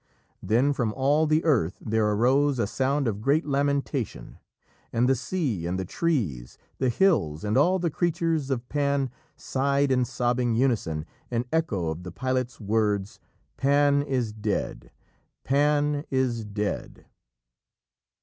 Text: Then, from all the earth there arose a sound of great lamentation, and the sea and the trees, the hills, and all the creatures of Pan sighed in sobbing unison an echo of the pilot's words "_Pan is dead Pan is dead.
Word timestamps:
Then, 0.41 0.73
from 0.73 0.93
all 0.93 1.27
the 1.27 1.45
earth 1.45 1.77
there 1.79 2.07
arose 2.09 2.57
a 2.57 2.65
sound 2.65 3.07
of 3.07 3.21
great 3.21 3.45
lamentation, 3.45 4.39
and 4.91 5.07
the 5.07 5.13
sea 5.13 5.67
and 5.67 5.77
the 5.77 5.85
trees, 5.85 6.57
the 6.79 6.89
hills, 6.89 7.43
and 7.43 7.55
all 7.55 7.77
the 7.77 7.91
creatures 7.91 8.49
of 8.49 8.67
Pan 8.67 9.11
sighed 9.35 9.91
in 9.91 10.03
sobbing 10.05 10.55
unison 10.55 11.05
an 11.29 11.45
echo 11.53 11.89
of 11.89 12.01
the 12.01 12.11
pilot's 12.11 12.59
words 12.59 13.19
"_Pan 13.59 14.03
is 14.07 14.33
dead 14.33 14.89
Pan 15.43 16.03
is 16.09 16.45
dead. 16.45 17.05